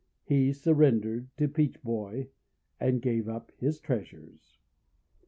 He 0.23 0.51
surrendered 0.51 1.27
to 1.37 1.47
Peach 1.47 1.79
Boy, 1.83 2.29
and 2.79 3.03
gave 3.03 3.29
up 3.29 3.51
his 3.59 3.79
treasures. 3.79 4.57